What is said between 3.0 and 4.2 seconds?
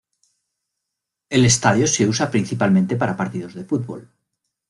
partidos de fútbol.